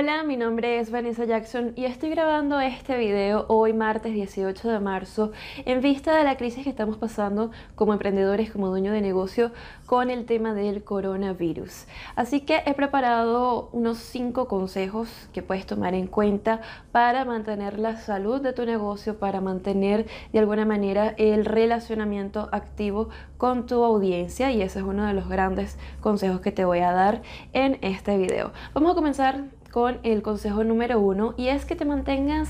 Hola, 0.00 0.22
mi 0.22 0.38
nombre 0.38 0.78
es 0.78 0.90
Vanessa 0.90 1.26
Jackson 1.26 1.74
y 1.76 1.84
estoy 1.84 2.08
grabando 2.08 2.58
este 2.58 2.96
video 2.96 3.44
hoy 3.48 3.74
martes 3.74 4.14
18 4.14 4.70
de 4.70 4.80
marzo 4.80 5.30
en 5.66 5.82
vista 5.82 6.16
de 6.16 6.24
la 6.24 6.38
crisis 6.38 6.64
que 6.64 6.70
estamos 6.70 6.96
pasando 6.96 7.50
como 7.74 7.92
emprendedores, 7.92 8.50
como 8.50 8.68
dueño 8.68 8.92
de 8.92 9.02
negocio 9.02 9.52
con 9.84 10.08
el 10.08 10.24
tema 10.24 10.54
del 10.54 10.84
coronavirus. 10.84 11.84
Así 12.16 12.40
que 12.40 12.62
he 12.64 12.72
preparado 12.72 13.68
unos 13.72 13.98
5 13.98 14.48
consejos 14.48 15.28
que 15.34 15.42
puedes 15.42 15.66
tomar 15.66 15.92
en 15.92 16.06
cuenta 16.06 16.62
para 16.92 17.26
mantener 17.26 17.78
la 17.78 17.98
salud 17.98 18.40
de 18.40 18.54
tu 18.54 18.64
negocio, 18.64 19.18
para 19.18 19.42
mantener 19.42 20.06
de 20.32 20.38
alguna 20.38 20.64
manera 20.64 21.14
el 21.18 21.44
relacionamiento 21.44 22.48
activo 22.52 23.10
con 23.36 23.66
tu 23.66 23.84
audiencia 23.84 24.50
y 24.50 24.62
ese 24.62 24.78
es 24.78 24.84
uno 24.86 25.04
de 25.04 25.12
los 25.12 25.28
grandes 25.28 25.76
consejos 26.00 26.40
que 26.40 26.52
te 26.52 26.64
voy 26.64 26.78
a 26.78 26.92
dar 26.92 27.20
en 27.52 27.76
este 27.82 28.16
video. 28.16 28.52
Vamos 28.72 28.92
a 28.92 28.94
comenzar 28.94 29.59
con 29.70 29.98
el 30.02 30.22
consejo 30.22 30.64
número 30.64 31.00
uno 31.00 31.34
y 31.36 31.48
es 31.48 31.64
que 31.64 31.76
te 31.76 31.84
mantengas 31.84 32.48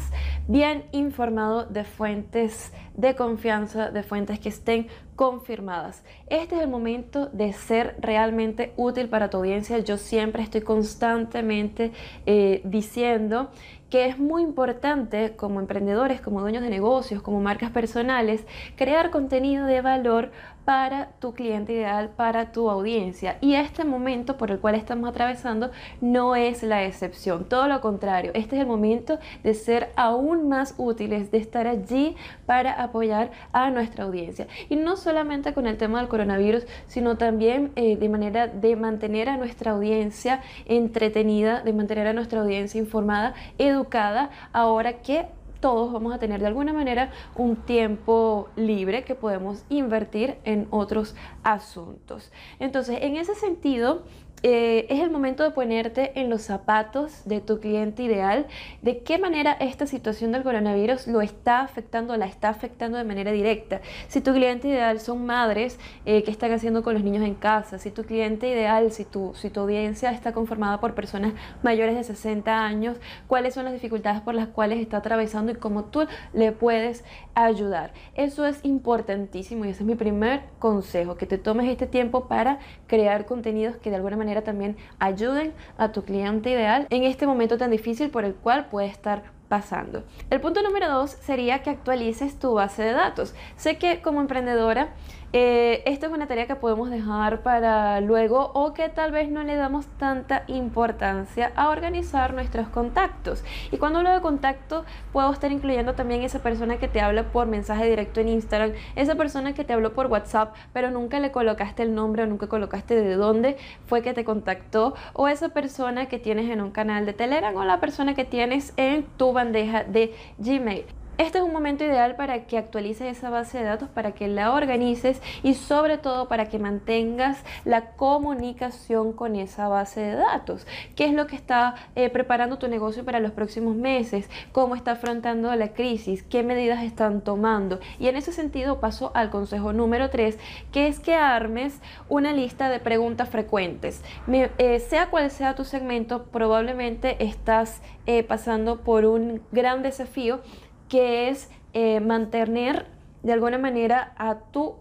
bien 0.48 0.84
informado 0.92 1.64
de 1.64 1.84
fuentes 1.84 2.72
de 2.94 3.14
confianza, 3.14 3.90
de 3.90 4.02
fuentes 4.02 4.38
que 4.40 4.48
estén 4.48 4.88
confirmadas. 5.16 6.02
Este 6.28 6.56
es 6.56 6.62
el 6.62 6.68
momento 6.68 7.26
de 7.26 7.52
ser 7.52 7.96
realmente 8.00 8.72
útil 8.76 9.08
para 9.08 9.30
tu 9.30 9.38
audiencia. 9.38 9.78
Yo 9.78 9.96
siempre 9.96 10.42
estoy 10.42 10.62
constantemente 10.62 11.92
eh, 12.26 12.60
diciendo 12.64 13.50
que 13.90 14.06
es 14.06 14.18
muy 14.18 14.42
importante 14.42 15.34
como 15.36 15.60
emprendedores, 15.60 16.20
como 16.20 16.40
dueños 16.40 16.62
de 16.62 16.70
negocios, 16.70 17.22
como 17.22 17.40
marcas 17.40 17.70
personales, 17.70 18.46
crear 18.76 19.10
contenido 19.10 19.66
de 19.66 19.80
valor 19.80 20.30
para 20.70 21.08
tu 21.18 21.34
cliente 21.34 21.72
ideal, 21.72 22.10
para 22.10 22.52
tu 22.52 22.70
audiencia. 22.70 23.38
Y 23.40 23.54
este 23.56 23.82
momento 23.82 24.36
por 24.36 24.52
el 24.52 24.60
cual 24.60 24.76
estamos 24.76 25.10
atravesando 25.10 25.72
no 26.00 26.36
es 26.36 26.62
la 26.62 26.84
excepción, 26.84 27.48
todo 27.48 27.66
lo 27.66 27.80
contrario, 27.80 28.30
este 28.34 28.54
es 28.54 28.62
el 28.62 28.68
momento 28.68 29.18
de 29.42 29.54
ser 29.54 29.90
aún 29.96 30.48
más 30.48 30.76
útiles, 30.78 31.32
de 31.32 31.38
estar 31.38 31.66
allí 31.66 32.14
para 32.46 32.80
apoyar 32.80 33.32
a 33.50 33.70
nuestra 33.70 34.04
audiencia. 34.04 34.46
Y 34.68 34.76
no 34.76 34.96
solamente 34.96 35.54
con 35.54 35.66
el 35.66 35.76
tema 35.76 35.98
del 35.98 36.06
coronavirus, 36.06 36.64
sino 36.86 37.16
también 37.16 37.72
eh, 37.74 37.96
de 37.96 38.08
manera 38.08 38.46
de 38.46 38.76
mantener 38.76 39.28
a 39.28 39.36
nuestra 39.36 39.72
audiencia 39.72 40.40
entretenida, 40.66 41.62
de 41.62 41.72
mantener 41.72 42.06
a 42.06 42.12
nuestra 42.12 42.42
audiencia 42.42 42.78
informada, 42.78 43.34
educada, 43.58 44.30
ahora 44.52 45.02
que 45.02 45.26
todos 45.60 45.92
vamos 45.92 46.12
a 46.14 46.18
tener 46.18 46.40
de 46.40 46.46
alguna 46.46 46.72
manera 46.72 47.10
un 47.36 47.56
tiempo 47.56 48.48
libre 48.56 49.04
que 49.04 49.14
podemos 49.14 49.64
invertir 49.68 50.38
en 50.44 50.66
otros 50.70 51.14
asuntos. 51.42 52.32
Entonces, 52.58 52.98
en 53.02 53.16
ese 53.16 53.34
sentido, 53.34 54.02
eh, 54.42 54.86
es 54.88 55.00
el 55.00 55.10
momento 55.10 55.42
de 55.42 55.50
ponerte 55.50 56.18
en 56.18 56.30
los 56.30 56.42
zapatos 56.42 57.22
de 57.26 57.40
tu 57.40 57.60
cliente 57.60 58.02
ideal, 58.02 58.46
de 58.80 59.02
qué 59.02 59.18
manera 59.18 59.52
esta 59.52 59.86
situación 59.86 60.32
del 60.32 60.42
coronavirus 60.42 61.08
lo 61.08 61.20
está 61.20 61.60
afectando, 61.60 62.16
la 62.16 62.24
está 62.24 62.48
afectando 62.48 62.96
de 62.96 63.04
manera 63.04 63.32
directa. 63.32 63.82
Si 64.08 64.22
tu 64.22 64.32
cliente 64.32 64.68
ideal 64.68 64.98
son 64.98 65.26
madres 65.26 65.78
eh, 66.06 66.22
que 66.22 66.30
están 66.30 66.52
haciendo 66.52 66.82
con 66.82 66.94
los 66.94 67.02
niños 67.02 67.22
en 67.24 67.34
casa, 67.34 67.78
si 67.78 67.90
tu 67.90 68.04
cliente 68.04 68.48
ideal, 68.48 68.90
si 68.92 69.04
tu, 69.04 69.34
si 69.34 69.50
tu 69.50 69.60
audiencia 69.60 70.10
está 70.10 70.32
conformada 70.32 70.80
por 70.80 70.94
personas 70.94 71.34
mayores 71.62 71.94
de 71.94 72.04
60 72.04 72.64
años, 72.64 72.96
cuáles 73.26 73.52
son 73.52 73.64
las 73.64 73.74
dificultades 73.74 74.22
por 74.22 74.34
las 74.34 74.48
cuales 74.48 74.80
está 74.80 74.98
atravesando 74.98 75.52
y 75.52 75.56
cómo 75.56 75.84
tú 75.84 76.06
le 76.32 76.52
puedes 76.52 77.04
ayudar. 77.34 77.92
Eso 78.14 78.46
es 78.46 78.64
importantísimo 78.64 79.66
y 79.66 79.68
ese 79.68 79.82
es 79.82 79.86
mi 79.86 79.96
primer 79.96 80.44
consejo, 80.58 81.16
que 81.16 81.26
te 81.26 81.36
tomes 81.36 81.68
este 81.68 81.86
tiempo 81.86 82.26
para 82.26 82.58
crear 82.86 83.26
contenidos 83.26 83.76
que 83.76 83.90
de 83.90 83.96
alguna 83.96 84.16
manera 84.16 84.29
también 84.42 84.76
ayuden 84.98 85.52
a 85.76 85.92
tu 85.92 86.04
cliente 86.04 86.50
ideal 86.50 86.86
en 86.90 87.04
este 87.04 87.26
momento 87.26 87.58
tan 87.58 87.70
difícil 87.70 88.10
por 88.10 88.24
el 88.24 88.34
cual 88.34 88.66
puede 88.66 88.86
estar 88.86 89.39
pasando. 89.50 90.04
El 90.30 90.40
punto 90.40 90.62
número 90.62 90.88
dos 90.88 91.10
sería 91.10 91.62
que 91.62 91.70
actualices 91.70 92.38
tu 92.38 92.54
base 92.54 92.84
de 92.84 92.92
datos. 92.92 93.34
Sé 93.56 93.76
que 93.76 94.00
como 94.00 94.20
emprendedora 94.22 94.94
eh, 95.32 95.84
esto 95.86 96.06
es 96.06 96.12
una 96.12 96.26
tarea 96.26 96.48
que 96.48 96.56
podemos 96.56 96.90
dejar 96.90 97.42
para 97.42 98.00
luego 98.00 98.50
o 98.52 98.74
que 98.74 98.88
tal 98.88 99.12
vez 99.12 99.30
no 99.30 99.44
le 99.44 99.54
damos 99.54 99.86
tanta 99.96 100.42
importancia 100.48 101.52
a 101.54 101.68
organizar 101.68 102.34
nuestros 102.34 102.66
contactos. 102.68 103.44
Y 103.70 103.76
cuando 103.76 104.00
hablo 104.00 104.10
de 104.10 104.20
contacto, 104.20 104.84
puedo 105.12 105.32
estar 105.32 105.52
incluyendo 105.52 105.94
también 105.94 106.22
esa 106.22 106.40
persona 106.40 106.78
que 106.78 106.88
te 106.88 107.00
habla 107.00 107.30
por 107.30 107.46
mensaje 107.46 107.88
directo 107.88 108.18
en 108.18 108.28
Instagram, 108.28 108.72
esa 108.96 109.14
persona 109.14 109.54
que 109.54 109.62
te 109.62 109.72
habló 109.72 109.92
por 109.92 110.08
WhatsApp, 110.08 110.52
pero 110.72 110.90
nunca 110.90 111.20
le 111.20 111.30
colocaste 111.30 111.84
el 111.84 111.94
nombre 111.94 112.24
o 112.24 112.26
nunca 112.26 112.48
colocaste 112.48 113.00
de 113.00 113.14
dónde 113.14 113.56
fue 113.86 114.02
que 114.02 114.14
te 114.14 114.24
contactó, 114.24 114.94
o 115.12 115.28
esa 115.28 115.50
persona 115.50 116.06
que 116.06 116.18
tienes 116.18 116.50
en 116.50 116.60
un 116.60 116.72
canal 116.72 117.06
de 117.06 117.12
Telegram 117.12 117.54
o 117.54 117.64
la 117.64 117.78
persona 117.78 118.16
que 118.16 118.24
tienes 118.24 118.72
en 118.76 119.04
tu 119.16 119.32
when 119.40 119.52
they 119.52 119.64
had 119.64 119.92
the 119.92 120.12
gmail. 120.42 120.84
Este 121.20 121.36
es 121.36 121.44
un 121.44 121.52
momento 121.52 121.84
ideal 121.84 122.16
para 122.16 122.46
que 122.46 122.56
actualices 122.56 123.18
esa 123.18 123.28
base 123.28 123.58
de 123.58 123.64
datos, 123.64 123.90
para 123.90 124.12
que 124.12 124.26
la 124.26 124.54
organices 124.54 125.20
y 125.42 125.52
sobre 125.52 125.98
todo 125.98 126.28
para 126.28 126.48
que 126.48 126.58
mantengas 126.58 127.44
la 127.66 127.90
comunicación 127.90 129.12
con 129.12 129.36
esa 129.36 129.68
base 129.68 130.00
de 130.00 130.14
datos. 130.14 130.66
¿Qué 130.96 131.04
es 131.04 131.12
lo 131.12 131.26
que 131.26 131.36
está 131.36 131.74
eh, 131.94 132.08
preparando 132.08 132.56
tu 132.56 132.68
negocio 132.68 133.04
para 133.04 133.20
los 133.20 133.32
próximos 133.32 133.76
meses? 133.76 134.30
¿Cómo 134.52 134.74
está 134.74 134.92
afrontando 134.92 135.54
la 135.56 135.74
crisis? 135.74 136.22
¿Qué 136.22 136.42
medidas 136.42 136.82
están 136.82 137.20
tomando? 137.20 137.80
Y 137.98 138.08
en 138.08 138.16
ese 138.16 138.32
sentido 138.32 138.80
paso 138.80 139.12
al 139.14 139.28
consejo 139.28 139.74
número 139.74 140.08
3, 140.08 140.38
que 140.72 140.86
es 140.86 141.00
que 141.00 141.16
armes 141.16 141.82
una 142.08 142.32
lista 142.32 142.70
de 142.70 142.80
preguntas 142.80 143.28
frecuentes. 143.28 144.02
Eh, 144.26 144.80
sea 144.80 145.10
cual 145.10 145.30
sea 145.30 145.54
tu 145.54 145.66
segmento, 145.66 146.24
probablemente 146.32 147.22
estás 147.22 147.82
eh, 148.06 148.22
pasando 148.22 148.80
por 148.80 149.04
un 149.04 149.42
gran 149.52 149.82
desafío 149.82 150.40
que 150.90 151.30
es 151.30 151.48
eh, 151.72 152.00
mantener 152.00 152.84
de 153.22 153.32
alguna 153.32 153.56
manera 153.56 154.12
a 154.18 154.40
tu 154.50 154.74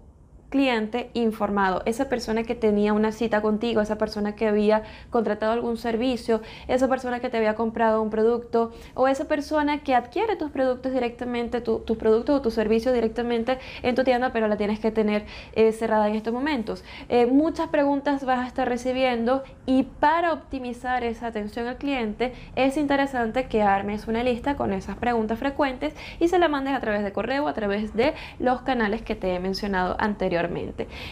cliente 0.49 1.11
informado, 1.13 1.83
esa 1.85 2.09
persona 2.09 2.43
que 2.43 2.55
tenía 2.55 2.93
una 2.93 3.11
cita 3.11 3.41
contigo, 3.41 3.81
esa 3.81 3.97
persona 3.97 4.35
que 4.35 4.47
había 4.47 4.83
contratado 5.09 5.51
algún 5.51 5.77
servicio, 5.77 6.41
esa 6.67 6.87
persona 6.87 7.19
que 7.19 7.29
te 7.29 7.37
había 7.37 7.55
comprado 7.55 8.01
un 8.01 8.09
producto 8.09 8.71
o 8.95 9.07
esa 9.07 9.25
persona 9.25 9.83
que 9.83 9.95
adquiere 9.95 10.35
tus 10.35 10.51
productos 10.51 10.91
directamente, 10.91 11.61
tus 11.61 11.97
productos 11.97 12.37
o 12.37 12.41
tus 12.41 12.53
servicios 12.53 12.93
directamente 12.93 13.59
en 13.83 13.95
tu 13.95 14.03
tienda, 14.03 14.33
pero 14.33 14.47
la 14.47 14.57
tienes 14.57 14.79
que 14.79 14.91
tener 14.91 15.25
eh, 15.53 15.71
cerrada 15.71 16.09
en 16.09 16.15
estos 16.15 16.33
momentos. 16.33 16.83
Eh, 17.09 17.27
muchas 17.27 17.67
preguntas 17.67 18.25
vas 18.25 18.39
a 18.39 18.47
estar 18.47 18.67
recibiendo 18.67 19.43
y 19.65 19.83
para 19.83 20.33
optimizar 20.33 21.03
esa 21.03 21.27
atención 21.27 21.67
al 21.67 21.77
cliente 21.77 22.33
es 22.55 22.77
interesante 22.77 23.47
que 23.47 23.61
armes 23.61 24.07
una 24.07 24.23
lista 24.23 24.55
con 24.55 24.73
esas 24.73 24.97
preguntas 24.97 25.37
frecuentes 25.37 25.93
y 26.19 26.27
se 26.27 26.39
la 26.39 26.47
mandes 26.47 26.73
a 26.73 26.79
través 26.79 27.03
de 27.03 27.11
correo, 27.11 27.47
a 27.47 27.53
través 27.53 27.93
de 27.93 28.13
los 28.39 28.61
canales 28.61 29.03
que 29.03 29.15
te 29.15 29.35
he 29.35 29.39
mencionado 29.39 29.95
anteriormente. 29.99 30.38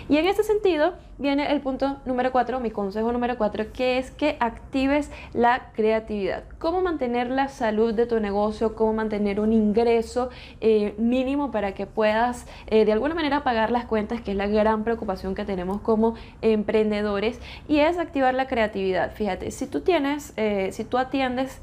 Y 0.08 0.18
en 0.18 0.28
ese 0.28 0.44
sentido 0.44 0.94
viene 1.18 1.52
el 1.52 1.62
punto 1.62 1.98
número 2.06 2.32
cuatro, 2.32 2.60
mi 2.60 2.72
consejo 2.72 3.12
número 3.12 3.38
cuatro, 3.38 3.66
que 3.74 3.98
es 3.98 4.12
que 4.12 4.38
actives 4.40 5.12
la 5.34 5.72
creatividad. 5.74 6.44
Cómo 6.60 6.82
mantener 6.82 7.30
la 7.30 7.48
salud 7.48 7.94
de 7.94 8.06
tu 8.06 8.20
negocio, 8.20 8.76
cómo 8.76 8.94
mantener 8.94 9.40
un 9.40 9.52
ingreso 9.52 10.30
eh, 10.62 10.94
mínimo 10.98 11.52
para 11.52 11.74
que 11.74 11.86
puedas 11.86 12.46
eh, 12.68 12.86
de 12.86 12.94
alguna 12.94 13.16
manera 13.16 13.44
pagar 13.44 13.72
las 13.72 13.86
cuentas, 13.86 14.22
que 14.22 14.32
es 14.32 14.38
la 14.38 14.48
gran 14.48 14.84
preocupación 14.84 15.36
que 15.36 15.46
tenemos 15.46 15.82
como 15.82 16.16
emprendedores, 16.42 17.40
y 17.68 17.80
es 17.80 17.98
activar 17.98 18.34
la 18.34 18.48
creatividad. 18.48 19.12
Fíjate, 19.12 19.52
si 19.52 19.68
tú 19.68 19.82
tienes, 19.82 20.34
eh, 20.38 20.70
si 20.72 20.84
tú 20.84 20.98
atiendes 20.98 21.60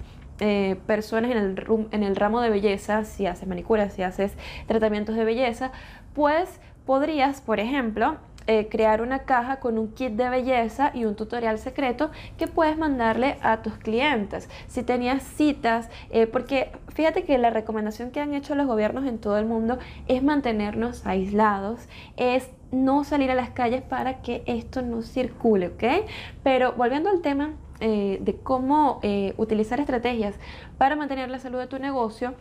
personas 0.87 1.31
en 1.31 1.37
el, 1.37 1.65
en 1.93 2.03
el 2.03 2.17
ramo 2.17 2.41
de 2.41 2.51
belleza, 2.51 3.05
si 3.05 3.25
haces 3.25 3.47
manicuras, 3.47 3.93
si 3.93 4.03
haces 4.03 4.33
tratamientos 4.67 5.15
de 5.15 5.25
belleza, 5.25 5.71
pues 6.13 6.61
podrías, 6.85 7.41
por 7.41 7.61
ejemplo, 7.61 8.19
eh, 8.47 8.69
crear 8.69 9.01
una 9.01 9.21
caja 9.21 9.57
con 9.57 9.79
un 9.79 9.89
kit 9.95 10.13
de 10.13 10.29
belleza 10.29 10.91
y 10.93 11.07
un 11.07 11.15
tutorial 11.17 11.59
secreto 11.59 12.11
que 12.37 12.47
puedes 12.47 12.77
mandarle 12.77 13.39
a 13.41 13.63
tus 13.63 13.73
clientes. 13.79 14.51
Si 14.67 14.83
tenías 14.83 15.23
citas, 15.23 15.89
eh, 16.11 16.27
porque 16.27 16.71
fíjate 16.89 17.25
que 17.25 17.39
la 17.39 17.49
recomendación 17.49 18.11
que 18.11 18.21
han 18.21 18.35
hecho 18.35 18.55
los 18.55 18.67
gobiernos 18.67 19.07
en 19.07 19.19
todo 19.19 19.39
el 19.39 19.47
mundo 19.47 19.79
es 20.09 20.23
mantenernos 20.23 21.07
aislados, 21.07 21.89
es 22.19 22.51
no 22.71 23.05
salir 23.05 23.31
a 23.31 23.35
las 23.35 23.49
calles 23.49 23.81
para 23.81 24.21
que 24.21 24.43
esto 24.45 24.83
no 24.83 25.01
circule, 25.01 25.69
¿ok? 25.69 26.07
Pero 26.43 26.73
volviendo 26.73 27.09
al 27.09 27.23
tema 27.23 27.53
eh, 27.81 28.19
de 28.21 28.37
cómo 28.37 29.01
utilizar 29.39 29.81
estrategias 29.81 30.35
para 30.77 30.97
mantener 30.97 31.31
la 31.31 31.39
salud 31.39 31.61
de 31.61 31.67
tu 31.67 31.79
negocio, 31.79 32.35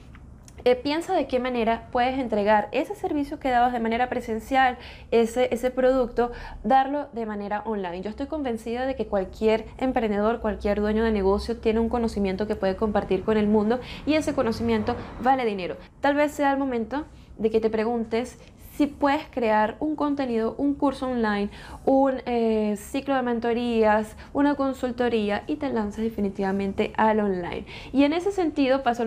eh, 0.65 0.75
piensa 0.75 1.13
de 1.13 1.27
qué 1.27 1.39
manera 1.39 1.88
puedes 1.92 2.18
entregar 2.18 2.69
ese 2.71 2.95
servicio 2.95 3.39
que 3.39 3.50
dabas 3.50 3.74
de 3.74 3.80
manera 3.80 4.10
presencial, 4.10 4.77
ese, 5.12 5.50
ese 5.51 5.71
producto, 5.71 6.31
darlo 6.63 7.07
de 7.13 7.25
manera 7.25 7.63
online. 7.65 8.01
Yo 8.01 8.10
estoy 8.10 8.27
convencida 8.27 8.86
de 8.86 8.95
que 8.95 9.07
cualquier 9.07 9.65
emprendedor, 9.77 10.39
cualquier 10.39 10.80
dueño 10.80 11.04
de 11.04 11.12
negocio 11.12 11.57
tiene 11.57 11.80
un 11.80 11.89
conocimiento 11.89 12.48
que 12.48 12.56
puede 12.56 12.75
compartir 12.75 13.24
con 13.24 13.38
el 13.38 13.48
mundo 13.48 13.80
y 14.06 14.13
ese 14.13 14.33
conocimiento 14.33 14.95
vale 15.21 15.45
dinero. 15.45 15.77
Tal 16.01 16.15
vez 16.15 16.31
sea 16.31 16.51
el 16.51 16.57
momento 16.57 17.06
de 17.38 17.50
que 17.50 17.59
te 17.59 17.69
preguntes 17.69 18.39
si 18.75 18.87
puedes 18.87 19.23
crear 19.29 19.77
un 19.79 19.95
contenido, 19.95 20.55
un 20.57 20.73
curso 20.73 21.07
online, 21.07 21.49
un 21.85 22.21
eh, 22.25 22.75
ciclo 22.77 23.15
de 23.15 23.21
mentorías, 23.21 24.15
una 24.33 24.55
consultoría 24.55 25.43
y 25.47 25.57
te 25.57 25.69
lanzas 25.69 26.03
definitivamente 26.03 26.93
al 26.97 27.19
online. 27.19 27.65
Y 27.91 28.03
en 28.03 28.13
ese 28.13 28.31
sentido 28.31 28.83
paso, 28.83 29.05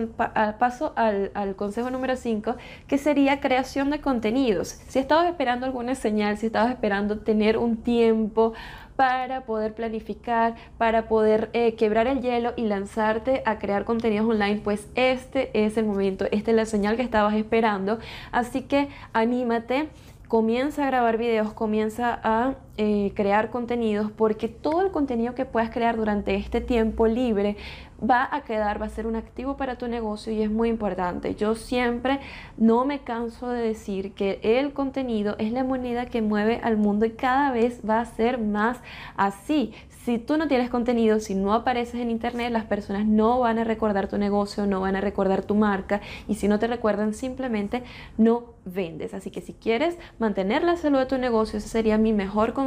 paso 0.59 0.93
al, 0.95 1.31
al 1.33 1.55
consejo 1.55 1.89
número 1.89 2.15
5, 2.15 2.55
que 2.87 2.97
sería 2.97 3.39
creación 3.39 3.89
de 3.89 3.99
contenidos. 3.99 4.79
Si 4.87 4.99
estabas 4.99 5.27
esperando 5.27 5.65
alguna 5.65 5.95
señal, 5.95 6.37
si 6.37 6.47
estabas 6.47 6.71
esperando 6.71 7.19
tener 7.19 7.57
un 7.57 7.77
tiempo, 7.77 8.53
para 8.97 9.45
poder 9.45 9.73
planificar, 9.73 10.55
para 10.77 11.07
poder 11.07 11.49
eh, 11.53 11.75
quebrar 11.75 12.07
el 12.07 12.19
hielo 12.21 12.53
y 12.57 12.63
lanzarte 12.63 13.43
a 13.45 13.59
crear 13.59 13.85
contenidos 13.85 14.27
online, 14.27 14.59
pues 14.61 14.89
este 14.95 15.51
es 15.53 15.77
el 15.77 15.85
momento, 15.85 16.25
esta 16.31 16.51
es 16.51 16.57
la 16.57 16.65
señal 16.65 16.97
que 16.97 17.03
estabas 17.03 17.35
esperando. 17.35 17.99
Así 18.33 18.63
que 18.63 18.89
anímate 19.13 19.87
comienza 20.27 20.83
a 20.83 20.87
grabar 20.87 21.17
videos, 21.17 21.53
comienza 21.53 22.19
a 22.21 22.55
eh, 22.77 23.11
crear 23.15 23.49
contenidos, 23.49 24.11
porque 24.11 24.47
todo 24.47 24.81
el 24.81 24.91
contenido 24.91 25.33
que 25.35 25.45
puedas 25.45 25.71
crear 25.71 25.97
durante 25.97 26.35
este 26.35 26.61
tiempo 26.61 27.07
libre 27.07 27.57
va 27.99 28.27
a 28.31 28.41
quedar, 28.41 28.81
va 28.81 28.85
a 28.85 28.89
ser 28.89 29.07
un 29.07 29.15
activo 29.15 29.57
para 29.57 29.77
tu 29.77 29.87
negocio 29.87 30.31
y 30.31 30.41
es 30.41 30.51
muy 30.51 30.69
importante. 30.69 31.35
Yo 31.35 31.55
siempre 31.55 32.19
no 32.57 32.85
me 32.85 32.99
canso 32.99 33.49
de 33.49 33.61
decir 33.61 34.13
que 34.13 34.39
el 34.43 34.73
contenido 34.73 35.35
es 35.39 35.51
la 35.51 35.63
moneda 35.63 36.05
que 36.05 36.21
mueve 36.21 36.59
al 36.63 36.77
mundo 36.77 37.05
y 37.05 37.11
cada 37.11 37.51
vez 37.51 37.81
va 37.87 37.99
a 37.99 38.05
ser 38.05 38.37
más 38.37 38.77
así. 39.15 39.73
Si 40.07 40.19
tú 40.19 40.37
no 40.37 40.47
tienes 40.47 40.69
contenido, 40.69 41.19
si 41.19 41.35
no 41.35 41.53
apareces 41.53 41.99
en 41.99 42.09
internet, 42.09 42.49
las 42.49 42.63
personas 42.63 43.05
no 43.05 43.39
van 43.39 43.59
a 43.59 43.65
recordar 43.65 44.07
tu 44.07 44.17
negocio, 44.17 44.65
no 44.65 44.79
van 44.79 44.95
a 44.95 45.01
recordar 45.01 45.43
tu 45.43 45.53
marca 45.53 45.99
y 46.29 46.35
si 46.35 46.47
no 46.47 46.59
te 46.59 46.67
recuerdan 46.67 47.13
simplemente 47.13 47.83
no 48.17 48.53
vendes. 48.63 49.13
Así 49.13 49.31
que 49.31 49.41
si 49.41 49.51
quieres 49.51 49.97
mantener 50.17 50.63
la 50.63 50.77
salud 50.77 50.99
de 50.99 51.07
tu 51.07 51.17
negocio, 51.17 51.59
ese 51.59 51.67
sería 51.67 51.97
mi 51.97 52.13
mejor 52.13 52.53
consejo, 52.53 52.66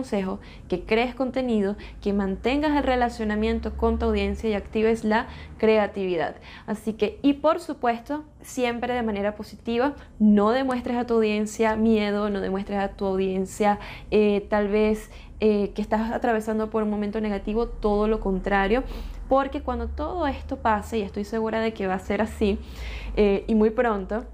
que 0.69 0.85
crees 0.85 1.15
contenido, 1.15 1.77
que 2.01 2.13
mantengas 2.13 2.77
el 2.77 2.83
relacionamiento 2.83 3.77
con 3.77 3.99
tu 3.99 4.07
audiencia 4.07 4.51
y 4.51 4.55
actives 4.55 5.05
la 5.05 5.27
creatividad. 5.59 6.37
Así 6.67 6.93
que, 6.93 7.19
y 7.23 7.35
por 7.35 7.61
supuesto, 7.61 8.25
siempre 8.43 8.95
de 8.95 9.03
manera 9.03 9.35
positiva, 9.35 9.95
no 10.19 10.51
demuestres 10.51 10.97
a 10.97 11.07
tu 11.07 11.15
audiencia 11.15 11.77
miedo, 11.77 12.31
no 12.31 12.41
demuestres 12.41 12.79
a 12.79 12.89
tu 12.91 13.07
audiencia 13.07 13.79
eh, 14.11 14.47
tal 14.49 14.69
vez 14.69 15.11
eh, 15.41 15.73
que 15.75 15.83
estás 15.83 16.13
atravesando 16.13 16.71
por 16.71 16.83
un 16.83 16.91
momento 16.91 17.21
negativo, 17.21 17.67
todo 17.67 18.09
lo 18.09 18.21
contrario, 18.21 18.85
porque 19.29 19.63
cuando 19.63 19.89
todo 19.89 20.27
esto 20.27 20.57
pase, 20.57 20.99
y 20.99 21.03
estoy 21.03 21.25
segura 21.25 21.61
de 21.61 21.73
que 21.73 21.87
va 21.87 21.95
a 21.95 21.99
ser 21.99 22.21
así, 22.21 22.59
eh, 23.17 23.45
y 23.47 23.55
muy 23.55 23.71
pronto, 23.71 24.25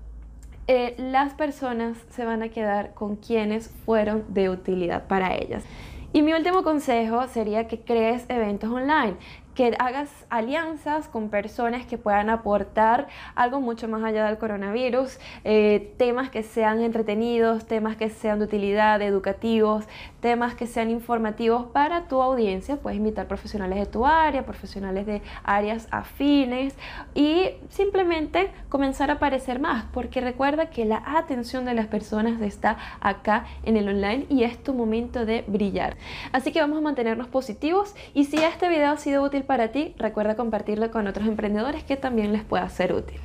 las 0.68 1.34
personas 1.34 1.96
se 2.10 2.24
van 2.24 2.42
a 2.42 2.48
quedar 2.48 2.94
con 2.94 3.16
quienes 3.16 3.68
fueron 3.84 4.24
de 4.28 4.50
utilidad 4.50 5.06
para 5.06 5.34
ellas. 5.36 5.64
Y 6.12 6.22
mi 6.22 6.32
último 6.32 6.62
consejo 6.62 7.26
sería 7.28 7.68
que 7.68 7.80
crees 7.80 8.24
eventos 8.28 8.70
online 8.70 9.16
que 9.56 9.75
hagas 9.79 10.11
alianzas 10.29 11.08
con 11.08 11.31
personas 11.31 11.87
que 11.87 11.97
puedan 11.97 12.29
aportar 12.29 13.08
algo 13.35 13.61
mucho 13.61 13.88
más 13.88 14.05
allá 14.05 14.26
del 14.26 14.37
coronavirus, 14.37 15.19
eh, 15.44 15.94
temas 15.97 16.29
que 16.29 16.43
sean 16.43 16.82
entretenidos, 16.82 17.67
temas 17.67 17.97
que 17.97 18.11
sean 18.11 18.38
de 18.38 18.44
utilidad, 18.44 19.00
educativos, 19.00 19.87
temas 20.20 20.55
que 20.55 20.67
sean 20.67 20.91
informativos 20.91 21.67
para 21.73 22.06
tu 22.06 22.20
audiencia. 22.20 22.76
Puedes 22.76 22.99
invitar 22.99 23.29
profesionales 23.29 23.79
de 23.79 23.87
tu 23.87 24.05
área, 24.05 24.44
profesionales 24.44 25.06
de 25.06 25.23
áreas 25.43 25.88
afines 25.91 26.75
y 27.14 27.49
simplemente 27.70 28.50
comenzar 28.69 29.11
a 29.11 29.14
aparecer 29.14 29.59
más, 29.59 29.87
porque 29.93 30.20
recuerda 30.20 30.69
que 30.69 30.85
la 30.85 31.02
atención 31.06 31.64
de 31.64 31.73
las 31.73 31.87
personas 31.87 32.43
está 32.43 32.76
acá 33.00 33.47
en 33.62 33.79
el 33.79 33.88
online 33.88 34.26
y 34.29 34.43
es 34.43 34.62
tu 34.62 34.75
momento 34.75 35.25
de 35.25 35.44
brillar. 35.47 35.97
Así 36.32 36.52
que 36.52 36.61
vamos 36.61 36.76
a 36.76 36.82
mantenernos 36.82 37.29
positivos 37.29 37.94
y 38.12 38.25
si 38.25 38.37
este 38.37 38.69
video 38.69 38.93
ha 38.93 38.97
sido 38.99 39.23
para 39.46 39.72
ti, 39.72 39.94
recuerda 39.98 40.37
compartirlo 40.37 40.90
con 40.90 41.06
otros 41.06 41.26
emprendedores 41.26 41.84
que 41.84 41.96
también 41.96 42.32
les 42.32 42.44
pueda 42.44 42.69
ser 42.69 42.93
útil. 42.93 43.20